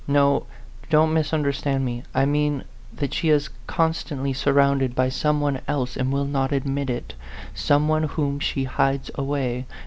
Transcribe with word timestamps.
No 0.07 0.47
don't 0.89 1.13
misunderstand 1.13 1.85
me 1.85 2.01
I 2.11 2.25
mean 2.25 2.63
that 2.91 3.13
she 3.13 3.29
is 3.29 3.51
constantly 3.67 4.33
surrounded 4.33 4.95
by 4.95 5.09
some 5.09 5.39
one 5.41 5.61
else 5.67 5.95
and 5.95 6.11
will 6.11 6.25
not 6.25 6.51
admit 6.51 6.89
it 6.89 7.13
some 7.53 7.87
one 7.87 8.01
whom 8.05 8.39
she 8.39 8.63
hides 8.63 9.11
away. 9.13 9.67